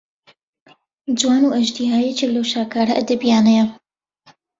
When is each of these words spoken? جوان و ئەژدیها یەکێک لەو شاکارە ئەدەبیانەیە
جوان 1.19 1.43
و 1.45 1.53
ئەژدیها 1.55 1.97
یەکێک 2.07 2.29
لەو 2.35 2.45
شاکارە 2.53 2.93
ئەدەبیانەیە 2.97 3.65